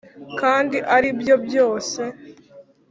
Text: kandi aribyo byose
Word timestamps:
kandi 0.39 0.77
aribyo 0.95 1.33
byose 1.45 2.01